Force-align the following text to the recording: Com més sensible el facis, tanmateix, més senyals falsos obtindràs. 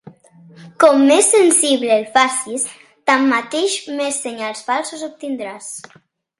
Com 0.83 1.03
més 1.09 1.27
sensible 1.33 1.91
el 1.97 2.07
facis, 2.15 2.65
tanmateix, 3.11 3.77
més 4.01 4.21
senyals 4.27 4.67
falsos 4.73 5.07
obtindràs. 5.13 5.73